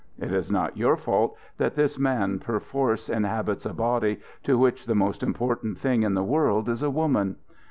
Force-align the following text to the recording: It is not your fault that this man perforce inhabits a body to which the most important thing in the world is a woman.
It 0.17 0.31
is 0.31 0.49
not 0.49 0.77
your 0.77 0.97
fault 0.97 1.37
that 1.59 1.75
this 1.75 1.99
man 1.99 2.39
perforce 2.39 3.07
inhabits 3.07 3.67
a 3.67 3.73
body 3.75 4.19
to 4.41 4.57
which 4.57 4.87
the 4.87 4.95
most 4.95 5.21
important 5.21 5.77
thing 5.77 6.01
in 6.01 6.15
the 6.15 6.23
world 6.23 6.67
is 6.69 6.81
a 6.81 6.89
woman. 6.89 7.35